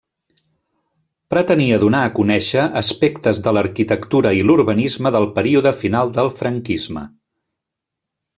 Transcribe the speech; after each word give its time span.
Pretenia 1.33 1.75
donar 1.83 1.99
a 2.05 2.13
conèixer 2.19 2.63
aspectes 2.81 3.41
de 3.49 3.53
l'arquitectura 3.59 4.33
i 4.39 4.41
l'urbanisme 4.49 5.13
del 5.19 5.29
període 5.37 5.75
final 5.85 6.11
del 6.17 6.33
franquisme. 6.41 7.07